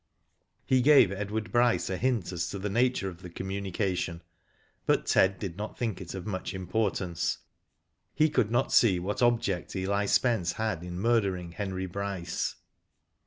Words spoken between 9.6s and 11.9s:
Eli Spence had in murdering Henry